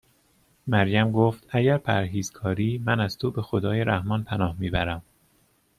[0.67, 5.03] مریم گفت: اگر پرهیزگاری، من از تو به خدای رحمان پناه میبرم